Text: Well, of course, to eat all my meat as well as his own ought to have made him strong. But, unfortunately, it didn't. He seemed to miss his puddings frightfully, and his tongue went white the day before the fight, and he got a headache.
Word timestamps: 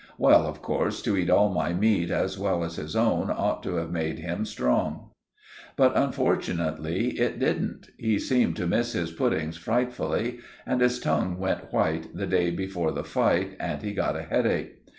Well, 0.17 0.47
of 0.47 0.63
course, 0.63 0.99
to 1.03 1.15
eat 1.15 1.29
all 1.29 1.49
my 1.53 1.73
meat 1.73 2.09
as 2.09 2.35
well 2.35 2.63
as 2.63 2.77
his 2.77 2.95
own 2.95 3.29
ought 3.29 3.61
to 3.61 3.75
have 3.75 3.91
made 3.91 4.17
him 4.17 4.45
strong. 4.45 5.11
But, 5.75 5.95
unfortunately, 5.95 7.19
it 7.19 7.37
didn't. 7.37 7.89
He 7.99 8.17
seemed 8.17 8.55
to 8.55 8.65
miss 8.65 8.93
his 8.93 9.11
puddings 9.11 9.57
frightfully, 9.57 10.39
and 10.65 10.81
his 10.81 10.99
tongue 10.99 11.37
went 11.37 11.71
white 11.71 12.07
the 12.17 12.25
day 12.25 12.49
before 12.49 12.91
the 12.91 13.03
fight, 13.03 13.55
and 13.59 13.83
he 13.83 13.93
got 13.93 14.15
a 14.15 14.23
headache. 14.23 14.79